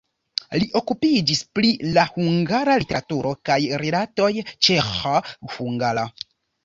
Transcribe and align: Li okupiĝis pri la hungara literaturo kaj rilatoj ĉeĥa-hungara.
Li 0.61 0.67
okupiĝis 0.79 1.41
pri 1.57 1.73
la 1.97 2.05
hungara 2.15 2.77
literaturo 2.85 3.35
kaj 3.51 3.59
rilatoj 3.85 4.31
ĉeĥa-hungara. 4.49 6.07